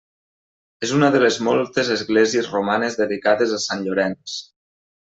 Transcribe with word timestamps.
És 0.87 0.93
una 0.99 1.09
de 1.17 1.21
les 1.25 1.37
moltes 1.49 1.93
esglésies 1.97 2.51
romanes 2.57 3.01
dedicades 3.05 3.57
a 3.59 3.63
Sant 3.71 3.89
Llorenç. 3.89 4.39